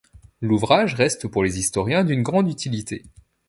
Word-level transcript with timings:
L'ouvrage 0.41 0.95
reste 0.95 1.27
pour 1.27 1.43
les 1.43 1.59
historiens 1.59 2.03
d'une 2.03 2.23
grande 2.23 2.49
utilité. 2.49 3.03